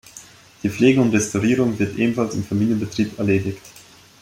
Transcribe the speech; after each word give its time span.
Die 0.63 0.69
Pflege 0.71 0.99
und 0.99 1.13
Restaurierung 1.13 1.77
wird 1.77 1.95
ebenfalls 1.95 2.33
im 2.33 2.43
Familienbetrieb 2.43 3.19
erledigt. 3.19 3.61